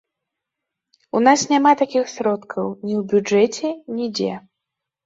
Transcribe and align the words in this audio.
У 1.19 1.21
нас 1.27 1.39
няма 1.53 1.75
такіх 1.83 2.09
сродкаў, 2.17 2.65
ні 2.89 2.93
ў 2.99 3.01
бюджэце, 3.15 3.67
нідзе. 4.01 4.33